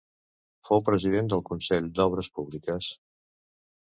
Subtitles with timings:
[0.69, 2.89] Fou president del Consell d'Obres Públiques.